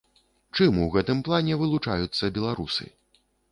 [0.55, 2.91] Чым у гэтым плане вылучаюцца беларусы?